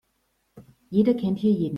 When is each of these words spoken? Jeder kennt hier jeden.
Jeder 0.89 1.13
kennt 1.13 1.37
hier 1.37 1.51
jeden. 1.51 1.69